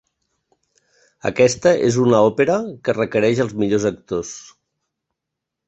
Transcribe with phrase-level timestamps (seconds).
[1.31, 2.57] Aquesta és una òpera
[2.89, 4.35] que requereix els millors actors.